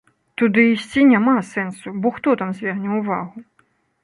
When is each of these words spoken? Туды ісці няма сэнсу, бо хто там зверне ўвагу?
Туды 0.41 0.63
ісці 0.75 1.03
няма 1.11 1.35
сэнсу, 1.51 1.93
бо 2.01 2.13
хто 2.17 2.35
там 2.41 2.49
зверне 2.63 2.89
ўвагу? 3.03 3.39